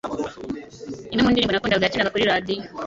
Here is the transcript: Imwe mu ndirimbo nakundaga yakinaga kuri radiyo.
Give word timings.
Imwe 1.11 1.21
mu 1.23 1.29
ndirimbo 1.31 1.51
nakundaga 1.53 1.85
yakinaga 1.85 2.13
kuri 2.13 2.29
radiyo. 2.31 2.67